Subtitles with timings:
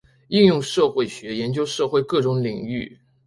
[0.29, 2.99] 应用社会学研究社会各种领域。